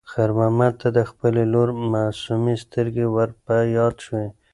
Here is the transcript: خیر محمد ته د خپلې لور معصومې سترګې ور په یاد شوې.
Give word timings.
خیر 0.11 0.29
محمد 0.37 0.73
ته 0.81 0.87
د 0.97 0.99
خپلې 1.09 1.43
لور 1.53 1.69
معصومې 1.93 2.55
سترګې 2.63 3.05
ور 3.15 3.29
په 3.45 3.55
یاد 3.77 3.95
شوې. 4.05 4.27